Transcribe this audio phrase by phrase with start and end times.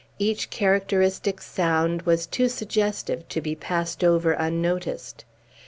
[0.17, 5.25] Each characteristic sound was too suggestive to be passed over unnoticed.